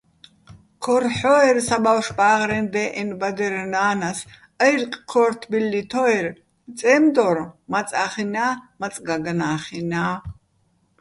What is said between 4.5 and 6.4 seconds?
აჲრკი̆ ქო́რთო̆ ბილლითო́ერ,